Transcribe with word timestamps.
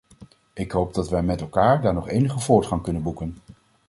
Ik 0.53 0.71
hoop 0.71 0.93
dat 0.93 1.09
wij 1.09 1.23
met 1.23 1.41
elkaar 1.41 1.81
daar 1.81 1.93
nog 1.93 2.07
enige 2.07 2.39
voortgang 2.39 2.81
kunnen 2.81 3.03
boeken. 3.03 3.37